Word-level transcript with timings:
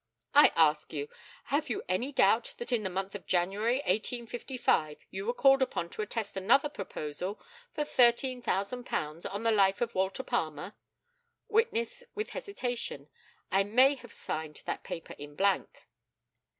I 0.33 0.51
ask 0.55 0.91
you, 0.93 1.09
have 1.43 1.69
you 1.69 1.83
any 1.87 2.11
doubt 2.11 2.55
that 2.57 2.71
in 2.71 2.81
the 2.81 2.89
month 2.89 3.13
of 3.13 3.27
January, 3.27 3.83
1855, 3.85 4.97
you 5.11 5.27
were 5.27 5.31
called 5.35 5.61
upon 5.61 5.89
to 5.91 6.01
attest 6.01 6.35
another 6.35 6.69
proposal 6.69 7.39
for 7.75 7.83
£13,000 7.83 9.31
on 9.31 9.43
the 9.43 9.51
life 9.51 9.79
of 9.79 9.93
Walter 9.93 10.23
Palmer? 10.23 10.73
Witness 11.49 12.03
(with 12.15 12.31
hesitation): 12.31 13.09
I 13.51 13.63
may 13.63 13.93
have 13.93 14.11
signed 14.11 14.63
that 14.65 14.81
paper 14.83 15.13
in 15.19 15.35
blank. 15.35 15.83